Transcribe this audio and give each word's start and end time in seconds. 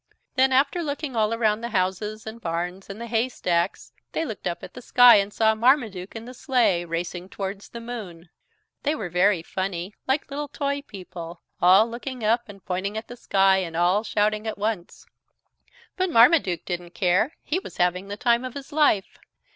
Then, 0.33 0.51
after 0.51 0.81
looking 0.81 1.15
all 1.15 1.31
around 1.31 1.61
the 1.61 1.69
houses 1.69 2.25
and 2.25 2.41
barns 2.41 2.89
and 2.89 2.99
the 2.99 3.05
haystacks, 3.05 3.91
they 4.13 4.25
looked 4.25 4.47
up 4.47 4.63
at 4.63 4.73
the 4.73 4.81
sky 4.81 5.17
and 5.17 5.31
saw 5.31 5.53
Marmaduke 5.53 6.15
in 6.15 6.25
the 6.25 6.33
sleigh, 6.33 6.83
racing 6.85 7.29
towards 7.29 7.69
the 7.69 7.79
moon. 7.81 8.29
They 8.81 8.95
were 8.95 9.09
very 9.09 9.43
funny, 9.43 9.93
like 10.07 10.31
little 10.31 10.47
toy 10.47 10.81
people, 10.81 11.43
all 11.61 11.87
looking 11.87 12.23
up 12.23 12.49
and 12.49 12.65
pointing 12.65 12.97
at 12.97 13.09
the 13.09 13.15
sky 13.15 13.57
and 13.57 13.75
all 13.77 14.03
shouting 14.03 14.47
at 14.47 14.57
once. 14.57 15.05
But 15.97 16.09
Marmaduke 16.09 16.65
didn't 16.65 16.95
care 16.95 17.33
he 17.43 17.59
was 17.59 17.77
having 17.77 18.07
the 18.07 18.17
time 18.17 18.43
of 18.43 18.55
his 18.55 18.71
life! 18.71 19.19